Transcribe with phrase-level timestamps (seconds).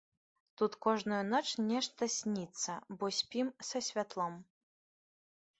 [0.57, 4.33] Тут кожную ноч нешта сніцца, бо спім са святлом.